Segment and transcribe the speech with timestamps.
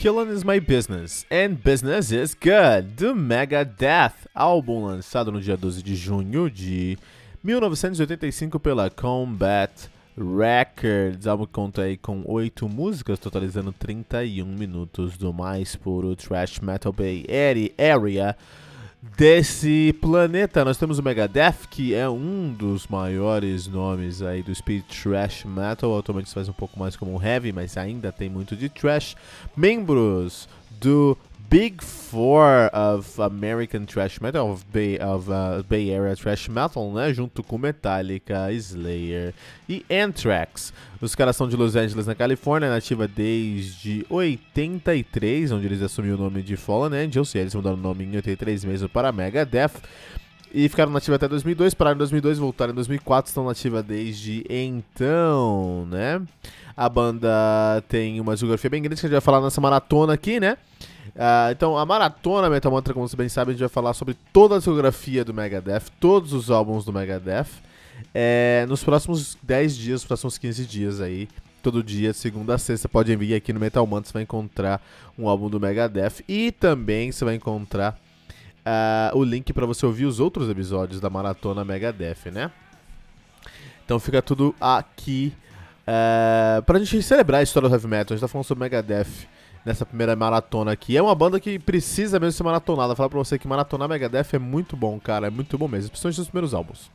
[0.00, 5.82] Killing is My Business and Business is Good, do Megadeth, álbum lançado no dia 12
[5.82, 6.96] de junho de
[7.44, 9.70] 1985 pela Combat
[10.16, 11.26] Records.
[11.26, 16.94] Álbum que conta aí com 8 músicas, totalizando 31 minutos do mais puro Thrash Metal
[16.94, 17.26] Bay
[17.78, 18.34] Area
[19.02, 20.64] desse planeta.
[20.64, 25.98] Nós temos o Megadeth, que é um dos maiores nomes aí do speed thrash metal.
[25.98, 29.16] Atualmente se faz um pouco mais como um heavy, mas ainda tem muito de thrash.
[29.56, 30.48] Membros
[30.80, 31.16] do
[31.50, 37.12] Big Four of American Thrash Metal, of Bay, of, uh, Bay Area Thrash Metal, né?
[37.12, 39.34] Junto com Metallica, Slayer
[39.68, 40.72] e Anthrax.
[41.00, 46.20] Os caras são de Los Angeles, na Califórnia, nativa desde 83, onde eles assumiram o
[46.20, 49.72] nome de Fallen Angels, e eles mudaram o nome em 83 mesmo para Megadeth.
[50.52, 55.86] E ficaram nativa até 2002, pararam em 2002, voltaram em 2004, estão nativa desde então,
[55.88, 56.20] né?
[56.76, 57.28] A banda
[57.88, 60.56] tem uma geografia bem grande que a gente vai falar nessa maratona aqui, né?
[61.10, 64.16] Uh, então, a maratona Metal Mantra, como vocês bem sabem, a gente vai falar sobre
[64.32, 67.48] toda a discografia do Megadeth, todos os álbuns do Megadeth,
[68.12, 71.28] é, nos próximos 10 dias, nos próximos 15 dias aí.
[71.62, 74.82] Todo dia, segunda a sexta, pode vir aqui no Metal Mantra, você vai encontrar
[75.18, 78.00] um álbum do Megadeth e também você vai encontrar
[78.60, 82.50] uh, o link para você ouvir os outros episódios da maratona Megadeth, né?
[83.84, 85.32] Então fica tudo aqui
[85.82, 88.14] uh, pra gente celebrar a história do heavy metal.
[88.14, 89.26] A gente tá falando sobre Megadeth
[89.64, 90.96] nessa primeira maratona aqui.
[90.96, 92.94] É uma banda que precisa mesmo ser maratonada.
[92.94, 95.26] Falar pra você que maratonar Megadeth é muito bom, cara.
[95.26, 96.90] É muito bom mesmo, principalmente nos primeiros álbuns.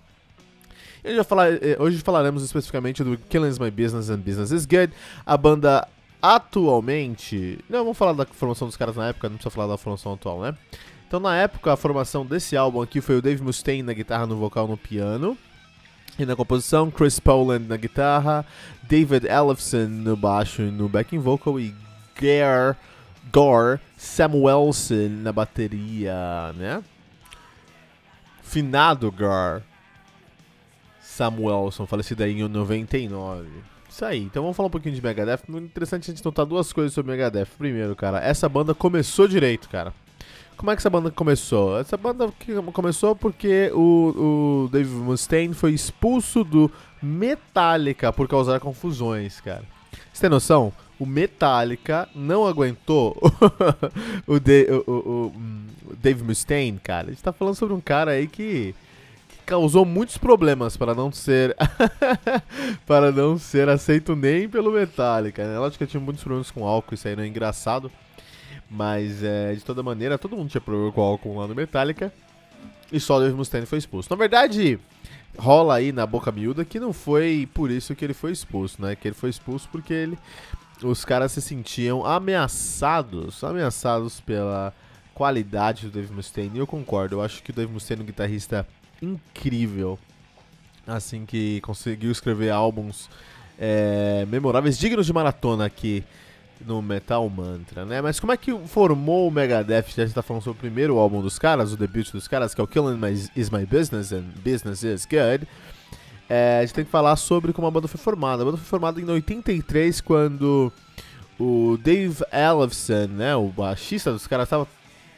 [1.03, 4.91] E falar, eh, hoje falaremos especificamente do Killing My Business and Business is Good.
[5.23, 5.87] A banda
[6.19, 7.59] atualmente.
[7.69, 10.41] Não, vamos falar da formação dos caras na época, não precisa falar da formação atual,
[10.41, 10.55] né?
[11.15, 14.35] Então, na época, a formação desse álbum aqui foi o Dave Mustaine na guitarra, no
[14.35, 15.37] vocal, no piano.
[16.19, 18.45] E na composição, Chris Poland na guitarra,
[18.83, 21.73] David Ellefson no baixo e no backing vocal e
[22.19, 22.75] Gare,
[23.31, 26.83] Gore Samuelson na bateria, né?
[28.43, 29.61] Finado Gar
[30.99, 33.47] Samuelson, falecido aí em 99.
[33.89, 35.43] Isso aí, então vamos falar um pouquinho de Megadeth.
[35.47, 37.47] Muito interessante a gente notar duas coisas sobre Megadeth.
[37.57, 39.93] Primeiro, cara, essa banda começou direito, cara.
[40.57, 41.79] Como é que essa banda começou?
[41.79, 42.31] Essa banda
[42.73, 46.71] começou porque o, o Dave Mustaine foi expulso do
[47.01, 49.63] Metallica por causar confusões, cara.
[50.13, 50.73] Você tem noção?
[50.99, 53.17] o Metallica não aguentou
[54.25, 57.07] o, de, o, o, o, Dave Mustaine, cara.
[57.07, 58.73] A gente tá falando sobre um cara aí que,
[59.27, 61.55] que causou muitos problemas para não ser
[62.85, 65.45] para não ser aceito nem pelo Metallica.
[65.45, 65.59] Né?
[65.59, 67.91] Lógico que tinha muitos problemas com álcool, isso aí não é engraçado.
[68.75, 72.11] Mas é, de toda maneira, todo mundo tinha problema com álcool lá no Metallica.
[72.91, 74.09] E só o Dave Mustaine foi expulso.
[74.09, 74.77] Na verdade,
[75.37, 78.95] rola aí na boca miúda que não foi por isso que ele foi expulso, né?
[78.95, 80.17] Que ele foi expulso porque ele
[80.83, 84.73] os caras se sentiam ameaçados, ameaçados pela
[85.13, 86.57] qualidade do Dave Mustaine.
[86.57, 88.67] E eu concordo, eu acho que o Dave Mustaine é um guitarrista
[89.01, 89.97] incrível,
[90.85, 93.09] assim que conseguiu escrever álbuns
[93.57, 96.03] é, memoráveis, dignos de maratona aqui
[96.65, 98.01] no Metal Mantra, né?
[98.01, 99.85] Mas como é que formou o Megadeth?
[99.95, 102.63] Já está falando sobre o primeiro álbum dos caras, o debut dos caras, que é
[102.63, 105.47] o Killing My, Is My Business and Business Is Good
[106.27, 108.41] é, a gente tem que falar sobre como a banda foi formada.
[108.41, 110.71] A banda foi formada em 83, quando
[111.39, 114.67] o Dave Ellefson, né, o baixista dos caras, estava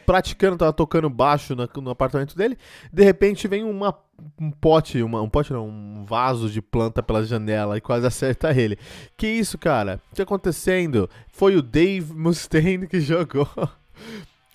[0.08, 2.56] praticando, estava tocando baixo no, no, apartamento dele.
[2.90, 3.94] De repente vem uma,
[4.40, 8.50] um pote, uma, um pote não, um vaso de planta pela janela e quase acerta
[8.58, 8.78] ele.
[9.18, 10.00] Que isso, cara?
[10.06, 11.10] O que tá acontecendo?
[11.30, 13.46] Foi o Dave Mustaine que jogou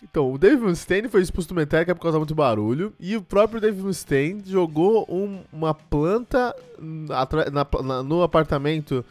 [0.02, 2.94] então, o Dave Mustaine foi expulso do Metallica por causa de muito barulho.
[3.00, 9.06] E o próprio Dave Mustaine jogou um, uma planta na, na, no apartamento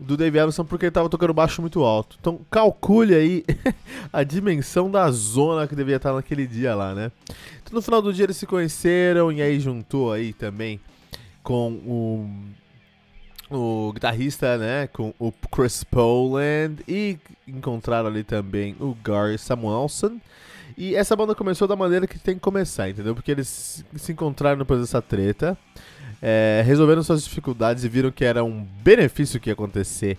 [0.00, 2.16] do Dave Ellison porque ele estava tocando baixo muito alto.
[2.20, 3.44] Então, calcule aí
[4.12, 7.12] a dimensão da zona que devia estar naquele dia lá, né?
[7.62, 10.80] Então, no final do dia eles se conheceram e aí juntou aí também
[11.42, 12.28] com o
[13.50, 20.18] o guitarrista, né, com o Chris Poland e encontraram ali também o Gary Samuelson.
[20.76, 23.14] E essa banda começou da maneira que tem que começar, entendeu?
[23.14, 25.56] Porque eles se encontraram depois dessa treta,
[26.26, 30.16] é, resolveram suas dificuldades e viram que era um benefício que ia acontecer.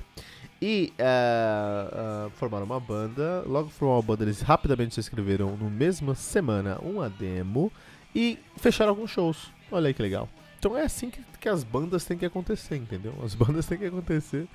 [0.62, 3.44] E uh, uh, formaram uma banda.
[3.48, 7.72] Logo formaram uma banda, eles rapidamente se inscreveram no mesma semana uma demo
[8.16, 9.52] e fecharam alguns shows.
[9.72, 10.30] Olha aí que legal.
[10.60, 13.16] Então é assim que, que as bandas têm que acontecer, entendeu?
[13.24, 14.48] As bandas têm que acontecer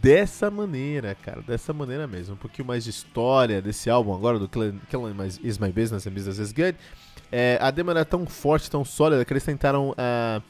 [0.00, 2.34] dessa maneira, cara, dessa maneira mesmo.
[2.34, 4.80] Um pouquinho mais de história desse álbum agora, do Killing
[5.42, 6.78] Is My Business and Business Is Good.
[7.30, 10.42] É, a demo era tão forte, tão sólida, que eles tentaram uh,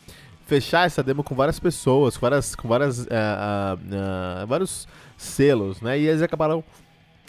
[0.49, 5.99] fechar essa demo com várias pessoas, com várias, com várias, uh, uh, vários selos, né?
[5.99, 6.65] E eles acabaram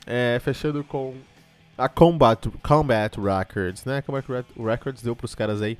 [0.07, 1.13] é, fechando com
[1.77, 4.01] a Combat, Combat Records, né?
[4.01, 4.25] Combat
[4.57, 5.77] Records deu pros caras aí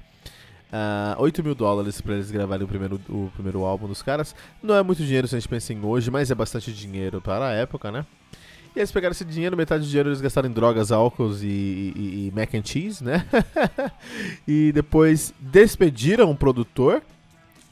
[0.70, 4.36] Uh, ah, 8 mil dólares para eles gravarem o primeiro, o primeiro álbum dos caras.
[4.62, 7.48] Não é muito dinheiro se a gente pensa em hoje, mas é bastante dinheiro para
[7.48, 8.06] a época, né?
[8.76, 12.28] E eles pegaram esse dinheiro, metade do dinheiro eles gastaram em drogas, álcools e, e,
[12.28, 13.26] e mac and cheese, né?
[14.48, 17.02] e depois despediram o produtor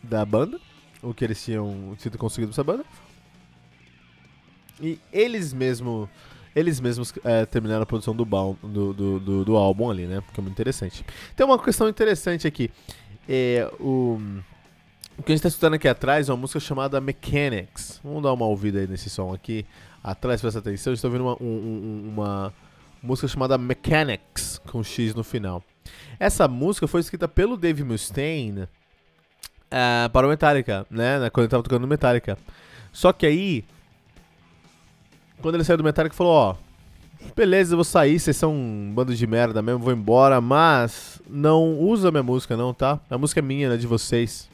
[0.10, 0.60] da banda,
[1.02, 2.86] o que eles tinham sido conseguido essa banda.
[4.82, 6.10] E eles mesmo
[6.56, 10.24] eles mesmos é, terminaram a produção do, do, do, do, álbum ali, né?
[10.34, 11.06] Que é muito interessante.
[11.36, 12.72] Tem uma questão interessante aqui.
[13.30, 14.20] É, o,
[15.16, 18.00] o que a gente está escutando aqui atrás é uma música chamada Mechanics.
[18.04, 19.68] Vamos dar uma ouvida aí nesse som aqui.
[20.04, 20.94] Atrás, presta atenção.
[20.94, 22.54] Estou ouvindo uma, um, uma
[23.04, 25.64] música chamada Mechanics, com X no final.
[26.20, 28.68] Essa música foi escrita pelo Dave Mustaine
[29.72, 31.30] uh, para o Metallica, né?
[31.30, 32.38] Quando ele estava tocando no Metallica.
[32.92, 33.66] Só que aí
[35.42, 36.56] quando ele saiu do Metallica, falou: Ó,
[37.36, 41.80] beleza, eu vou sair, vocês são um bando de merda mesmo, vou embora, mas não
[41.80, 43.00] usa minha música, não, tá?
[43.10, 43.78] A música é minha, né?
[43.78, 44.50] De vocês.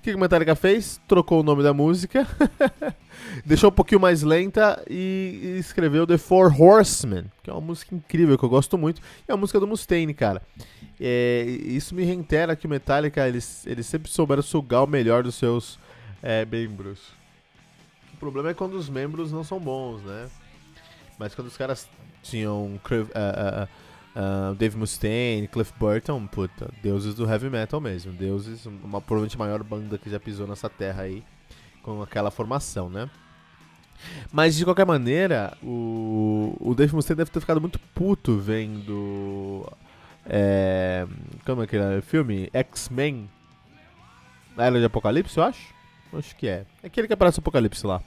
[0.00, 0.98] O que, o Metallica fez?
[1.06, 2.26] Trocou o nome da música,
[3.44, 8.38] deixou um pouquinho mais lenta e escreveu The Four Horsemen, que é uma música incrível
[8.38, 9.00] que eu gosto muito.
[9.28, 10.40] E é a música do Mustaine, cara.
[10.98, 15.34] É, isso me reitera que o Metallica, eles, eles sempre souberam sugar o melhor dos
[15.34, 15.78] seus
[16.22, 17.20] é, membros
[18.20, 20.28] problema é quando os membros não são bons, né?
[21.18, 21.88] Mas quando os caras
[22.22, 23.68] tinham uh, uh,
[24.14, 28.12] uh, Dave Mustaine, Cliff Burton, puta, deuses do heavy metal mesmo.
[28.12, 31.22] Deuses, uma provavelmente maior banda que já pisou nessa terra aí
[31.82, 33.08] com aquela formação, né?
[34.32, 39.70] Mas de qualquer maneira, o, o Dave Mustaine deve ter ficado muito puto vendo.
[40.24, 41.06] É,
[41.44, 42.48] como é que era o filme?
[42.52, 43.28] X-Men.
[44.56, 45.74] A Era de Apocalipse, eu acho?
[46.12, 46.64] Acho que é.
[46.82, 48.02] É aquele que aparece o Apocalipse lá.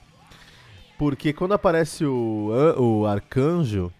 [0.98, 3.92] Porque quando aparece o, o Arcanjo.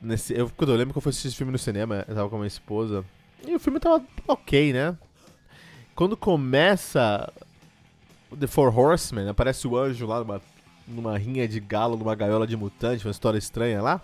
[0.00, 2.28] Nesse, eu, quando eu lembro que eu fui assistir esse filme no cinema, eu tava
[2.28, 3.04] com a minha esposa.
[3.46, 4.96] E o filme tava ok, né?
[5.94, 7.32] Quando começa
[8.38, 10.40] The Four Horsemen, aparece o anjo lá numa,
[10.86, 14.00] numa rinha de galo, numa gaiola de mutante, uma história estranha lá.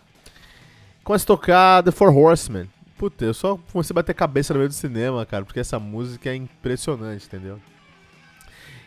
[1.05, 2.69] Começa a tocar The Four Horsemen.
[2.97, 6.31] Puta, eu só comecei a bater cabeça no meio do cinema, cara, porque essa música
[6.31, 7.61] é impressionante, entendeu?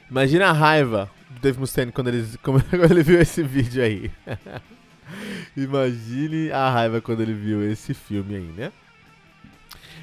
[0.09, 4.11] Imagina a raiva do Dave Mustaine quando ele, quando ele viu esse vídeo aí.
[5.55, 8.71] Imagine a raiva quando ele viu esse filme aí, né?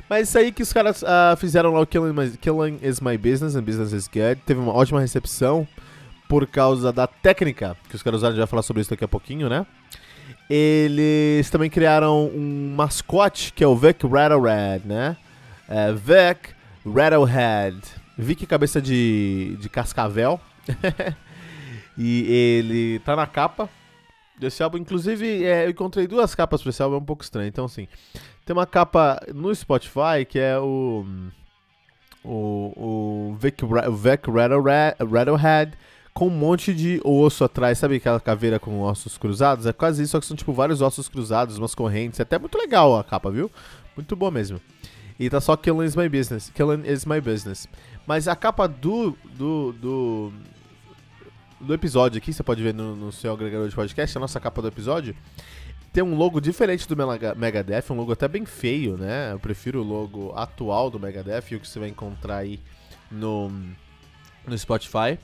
[0.08, 3.54] Mas isso aí que os caras uh, fizeram lá o Killing, Killing is My Business
[3.54, 4.42] and Business is Good.
[4.44, 5.66] Teve uma ótima recepção
[6.28, 8.32] por causa da técnica que os caras usaram.
[8.32, 9.66] A gente vai falar sobre isso daqui a pouquinho, né?
[10.48, 15.16] Eles também criaram um mascote que é o Vic Rattlehead, né?
[15.68, 16.50] É, Vic
[16.84, 17.78] Rattlehead.
[18.18, 20.38] Vic cabeça de, de cascavel.
[21.96, 23.68] e ele tá na capa
[24.38, 24.78] desse álbum.
[24.78, 27.48] Inclusive, é, eu encontrei duas capas pra esse álbum, é um pouco estranho.
[27.48, 27.88] Então, assim,
[28.44, 31.04] tem uma capa no Spotify que é o.
[32.26, 35.76] O, o Vic, Vic Rattlehead
[36.14, 39.66] com um monte de osso atrás, sabe aquela caveira com ossos cruzados?
[39.66, 42.20] É quase isso, só que são tipo vários ossos cruzados, umas correntes.
[42.20, 43.50] É até muito legal a capa, viu?
[43.96, 44.60] Muito boa mesmo.
[45.18, 46.50] E tá só Killing is my business.
[46.54, 47.68] Killing is my business.
[48.06, 50.32] Mas a capa do, do, do,
[51.64, 54.62] do episódio aqui, você pode ver no, no seu agregador de podcast, a nossa capa
[54.62, 55.14] do episódio,
[55.92, 56.96] tem um logo diferente do
[57.36, 59.32] Megadeth, um logo até bem feio, né?
[59.32, 62.60] Eu prefiro o logo atual do Megadeth, o que você vai encontrar aí
[63.10, 63.48] no,
[64.46, 65.18] no Spotify.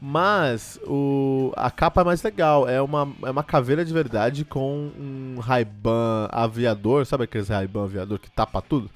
[0.00, 4.90] Mas o, a capa é mais legal, é uma, é uma caveira de verdade com
[4.98, 8.90] um Ray-Ban aviador, sabe aqueles Ray-Ban aviador que tapa tudo?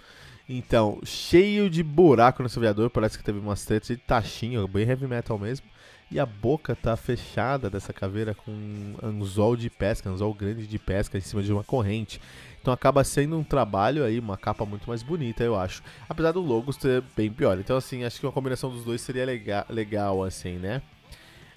[0.49, 5.07] Então, cheio de buraco nesse aviador, parece que teve umas tretas de taxinha, bem heavy
[5.07, 5.67] metal mesmo.
[6.11, 10.79] E a boca tá fechada dessa caveira com um anzol de pesca, anzol grande de
[10.79, 12.19] pesca em cima de uma corrente.
[12.61, 15.83] Então acaba sendo um trabalho aí, uma capa muito mais bonita, eu acho.
[16.09, 17.59] Apesar do logo ser bem pior.
[17.59, 20.81] Então, assim, acho que uma combinação dos dois seria legal, legal assim, né?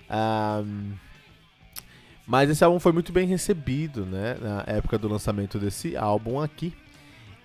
[0.10, 0.94] Um,
[2.28, 4.38] mas esse álbum foi muito bem recebido, né?
[4.40, 6.74] Na época do lançamento desse álbum aqui.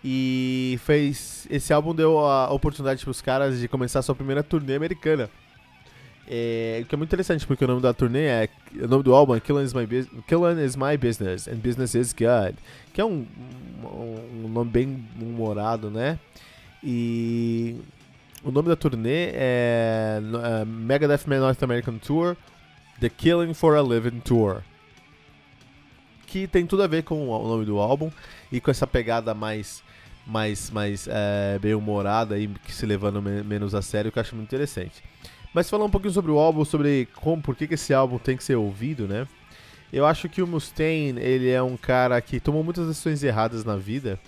[0.04, 1.46] E fez.
[1.50, 5.30] Esse álbum deu a oportunidade para os caras de começar a sua primeira turnê americana.
[6.28, 8.48] É, que é muito interessante, porque o nome da turnê é.
[8.82, 9.86] O nome do álbum é Killing is My,
[10.26, 12.56] Killing is My Business and Business is God.
[12.92, 13.26] Que é um,
[13.84, 16.18] um, nome bem humorado, né?
[16.82, 17.76] E.
[18.42, 22.36] O nome da turnê é uh, Megadeth North American Tour
[23.00, 24.62] The Killing for a Living Tour.
[26.26, 28.10] Que tem tudo a ver com o nome do álbum
[28.50, 29.82] e com essa pegada mais
[30.26, 34.20] mais, mais é, bem humorada e que se levando me menos a sério, que eu
[34.20, 35.02] acho muito interessante.
[35.56, 38.36] Mas falar um pouquinho sobre o álbum, sobre como, por que, que esse álbum tem
[38.36, 39.26] que ser ouvido, né?
[39.90, 43.74] Eu acho que o Mustaine, ele é um cara que tomou muitas decisões erradas na
[43.74, 44.20] vida,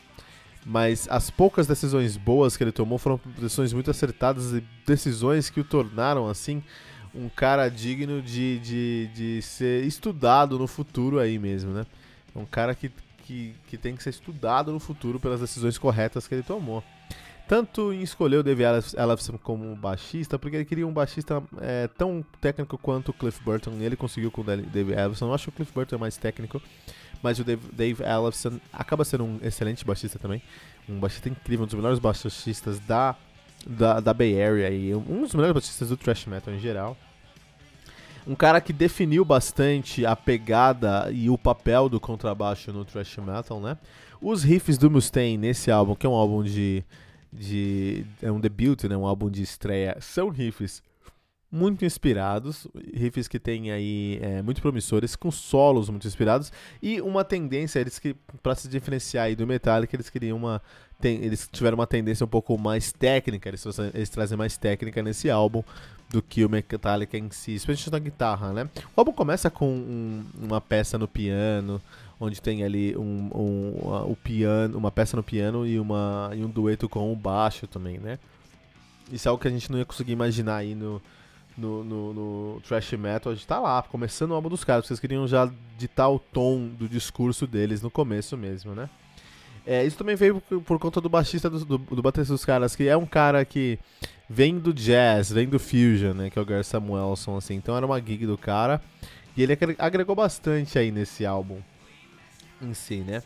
[0.65, 5.61] mas as poucas decisões boas que ele tomou foram decisões muito acertadas e decisões que
[5.61, 6.63] o tornaram, assim,
[7.15, 11.85] um cara digno de, de, de ser estudado no futuro aí mesmo, né?
[12.35, 16.35] Um cara que, que, que tem que ser estudado no futuro pelas decisões corretas que
[16.35, 16.83] ele tomou.
[17.49, 22.23] Tanto em escolher o Dave Ellefson como baixista, porque ele queria um baixista é, tão
[22.43, 25.29] técnico quanto o Cliff Burton, e ele conseguiu com o Dave Ellefson.
[25.29, 26.61] Eu acho que o Cliff Burton é mais técnico,
[27.23, 30.43] mas o Dave, Dave Ellefson acaba sendo um excelente baixista também.
[30.87, 33.17] Um baixista incrível, um dos melhores baixistas da,
[33.67, 36.99] da, da Bay Area e um dos melhores baixistas do thrash metal em geral.
[38.27, 43.59] Um cara que definiu bastante a pegada e o papel do contrabaixo no thrash metal,
[43.59, 43.79] né?
[44.21, 46.85] Os riffs do Mustaine nesse álbum, que é um álbum de
[47.33, 50.83] de é um debut, né, um álbum de estreia, são riffs
[51.51, 57.25] muito inspirados, riffs que tem aí é, muito promissores, com solos muito inspirados e uma
[57.25, 60.61] tendência eles que para se diferenciar aí do Metallica eles queriam uma
[61.01, 65.31] tem, eles tiveram uma tendência um pouco mais técnica, eles, eles trazem mais técnica nesse
[65.31, 65.63] álbum
[66.11, 68.69] do que o Metallica em si, especialmente na guitarra, né?
[68.97, 71.81] O álbum começa com um, uma peça no piano,
[72.21, 76.51] onde tem ali um, um, o piano, uma peça no piano e, uma, e um
[76.51, 78.19] dueto com o baixo também, né?
[79.13, 81.01] Isso é algo que a gente não ia conseguir imaginar aí no,
[81.57, 83.33] no, no, no thrash metal.
[83.33, 86.69] A gente tá lá, começando o álbum dos caras, vocês queriam já ditar o tom
[86.69, 88.91] do discurso deles no começo mesmo, né?
[89.65, 92.75] É, isso também veio por, por conta do baixista do, do, do baterista dos caras,
[92.75, 93.79] que é um cara que
[94.29, 96.31] vem do jazz, vem do fusion, né?
[96.31, 97.55] Que é o Gary Samuelson, assim.
[97.55, 98.83] Então era uma gig do cara.
[99.37, 101.61] E ele agregou bastante aí nesse álbum
[102.63, 103.23] em si, né?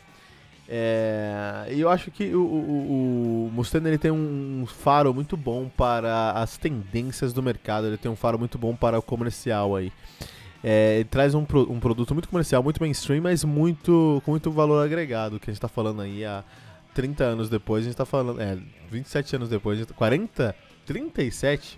[0.67, 6.31] É, eu acho que o, o, o Mustaine ele tem um faro muito bom para
[6.31, 9.91] as tendências do mercado, ele tem um faro muito bom para o comercial aí.
[10.63, 14.83] É, ele traz um, um produto muito comercial, muito mainstream, mas muito com muito valor
[14.83, 16.43] agregado, que a gente está falando aí há
[16.93, 18.57] 30 anos depois, a gente está falando, é,
[18.89, 21.77] 27 anos depois, 40, 37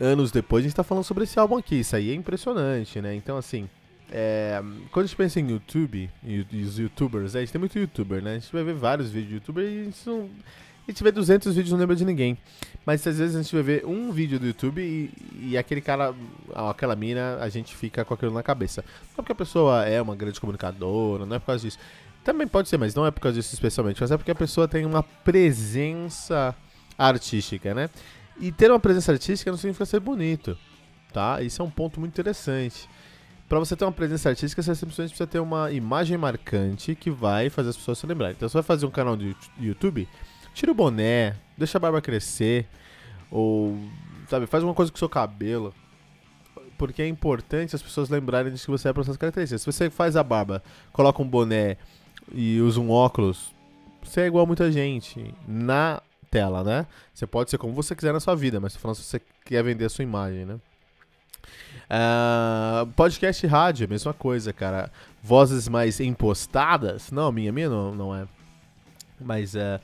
[0.00, 3.14] anos depois, a gente está falando sobre esse álbum aqui, isso aí é impressionante, né?
[3.14, 3.68] Então, assim,
[4.10, 7.58] é, quando a gente pensa em YouTube e, e os youtubers, é, a gente tem
[7.58, 8.32] muito youtuber, né?
[8.32, 10.30] A gente vai ver vários vídeos de youtuber e a gente, não,
[10.86, 12.36] a gente vê 200 vídeos não lembra de ninguém.
[12.84, 15.10] Mas às vezes a gente vai ver um vídeo do YouTube e,
[15.50, 16.14] e aquele cara,
[16.54, 18.82] aquela mina, a gente fica com aquilo na cabeça.
[18.82, 21.78] Não é porque a pessoa é uma grande comunicadora, não é por causa disso.
[22.22, 24.00] Também pode ser, mas não é por causa disso especialmente.
[24.00, 26.54] Mas é porque a pessoa tem uma presença
[26.98, 27.88] artística, né?
[28.38, 30.56] E ter uma presença artística não significa ser bonito,
[31.12, 31.40] tá?
[31.40, 32.88] Isso é um ponto muito interessante
[33.48, 37.50] para você ter uma presença artística, você simplesmente precisa ter uma imagem marcante que vai
[37.50, 38.34] fazer as pessoas se lembrarem.
[38.36, 40.08] Então, você vai fazer um canal de YouTube,
[40.54, 42.66] tira o boné, deixa a barba crescer,
[43.30, 43.78] ou,
[44.28, 45.74] sabe, faz uma coisa com o seu cabelo.
[46.78, 49.62] Porque é importante as pessoas lembrarem de que você é para essas características.
[49.62, 51.76] Se você faz a barba, coloca um boné
[52.32, 53.54] e usa um óculos,
[54.02, 56.86] você é igual a muita gente na tela, né?
[57.12, 59.84] Você pode ser como você quiser na sua vida, mas falando se você quer vender
[59.84, 60.58] a sua imagem, né?
[61.84, 64.90] Uh, podcast rádio, mesma coisa, cara.
[65.22, 67.10] Vozes mais impostadas.
[67.10, 68.26] Não, minha, minha não, não é.
[69.20, 69.80] Mas é.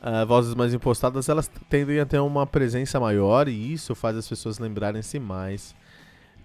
[0.00, 4.28] Uh, vozes mais impostadas elas tendem a ter uma presença maior e isso faz as
[4.28, 5.74] pessoas lembrarem-se mais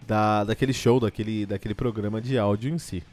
[0.07, 3.03] da, daquele show, daquele, daquele programa de áudio em si.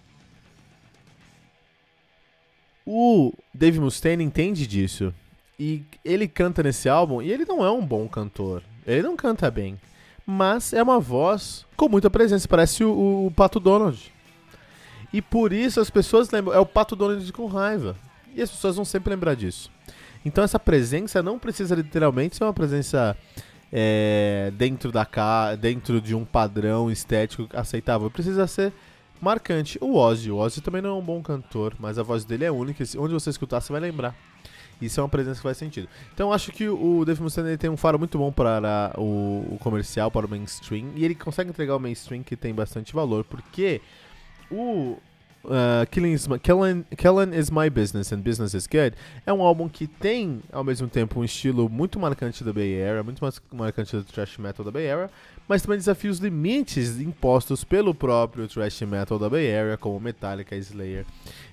[2.87, 5.13] O Dave Mustaine entende disso
[5.59, 8.63] e ele canta nesse álbum e ele não é um bom cantor.
[8.87, 9.79] Ele não canta bem
[10.27, 14.13] mas é uma voz com muita presença, parece o, o Pato Donald.
[15.13, 17.97] E por isso as pessoas lembram, é o Pato Donald com raiva.
[18.35, 19.71] E as pessoas vão sempre lembrar disso.
[20.25, 23.17] Então essa presença não precisa literalmente ser uma presença
[23.73, 25.55] é, dentro da ca...
[25.57, 28.11] dentro de um padrão estético aceitável.
[28.11, 28.73] Precisa ser
[29.21, 29.79] marcante.
[29.81, 32.51] O Ozzy, o Ozzy também não é um bom cantor, mas a voz dele é
[32.51, 32.85] única.
[32.99, 34.15] Onde você escutar, você vai lembrar.
[34.81, 35.89] Isso é uma presença que faz sentido.
[36.15, 40.11] Então acho que o Dave Mustaine tem um faro muito bom para o, o, comercial,
[40.11, 43.81] para o mainstream, e ele consegue entregar o mainstream que tem bastante valor, porque
[44.51, 44.97] o
[45.45, 49.43] uh, Killing, is my, Killing, Killing is My Business and Business is Good é um
[49.43, 53.41] álbum que tem, ao mesmo tempo, um estilo muito marcante da Bay Area, muito mais
[53.53, 55.11] marcante do thrash metal da Bay Area,
[55.51, 60.55] mas também desafia os limites impostos pelo próprio thrash metal da Bay Area, como Metallica,
[60.55, 61.05] Slayer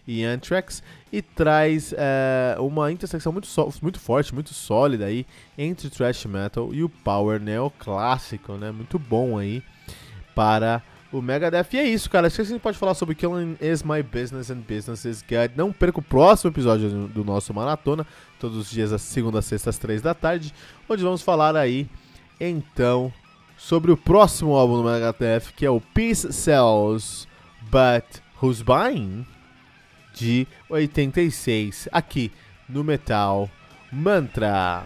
[0.08, 5.26] e Anthrax, e traz uh, uma intersecção muito, so muito forte, muito sólida aí
[5.58, 8.70] entre o thrash metal e o power neoclássico, né?
[8.70, 9.64] Muito bom aí
[10.36, 11.66] para o Megadeth.
[11.74, 12.28] E é isso, cara.
[12.28, 15.54] Acho que a gente pode falar sobre Killing is My Business and Business is Good.
[15.56, 18.06] Não perca o próximo episódio do nosso Maratona,
[18.40, 20.54] todos os dias, às segunda, sexta, às três da tarde,
[20.88, 21.90] onde vamos falar aí,
[22.40, 23.12] então,
[23.58, 27.28] sobre o próximo álbum do Megadeth, que é o Peace Sells,
[27.64, 29.26] But Who's Buying?
[30.14, 32.32] De 86, aqui
[32.70, 33.50] no Metal
[33.92, 34.86] Mantra.